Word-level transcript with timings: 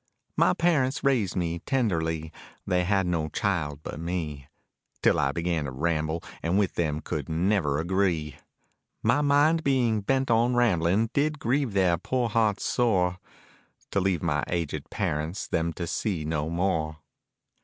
My 0.35 0.53
parents 0.53 1.03
raised 1.03 1.35
me 1.35 1.59
tenderly, 1.59 2.31
they 2.65 2.85
had 2.85 3.05
no 3.05 3.29
child 3.29 3.81
but 3.83 3.99
me, 3.99 4.47
Till 5.03 5.19
I 5.19 5.31
began 5.31 5.65
to 5.65 5.71
ramble 5.71 6.23
and 6.41 6.57
with 6.57 6.73
them 6.73 7.01
could 7.01 7.29
never 7.29 7.77
agree. 7.77 8.37
My 9.03 9.21
mind 9.21 9.63
being 9.63 10.01
bent 10.01 10.31
on 10.31 10.55
rambling 10.55 11.11
did 11.13 11.37
grieve 11.37 11.73
their 11.73 11.99
poor 11.99 12.29
hearts 12.29 12.63
sore, 12.65 13.19
To 13.91 13.99
leave 13.99 14.23
my 14.23 14.43
aged 14.47 14.89
parents 14.89 15.45
them 15.45 15.71
to 15.73 15.85
see 15.85 16.25
no 16.25 16.49
more. 16.49 16.97